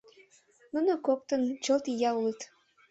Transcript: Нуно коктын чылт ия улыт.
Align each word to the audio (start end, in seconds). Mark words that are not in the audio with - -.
Нуно 0.73 0.93
коктын 1.05 1.41
чылт 1.63 1.85
ия 1.93 2.11
улыт. 2.19 2.39